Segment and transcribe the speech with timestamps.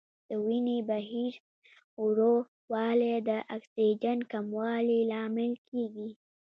[0.27, 1.33] د وینې بهیر
[2.03, 2.35] ورو
[2.73, 6.09] والی د اکسیجن کموالي لامل کېږي.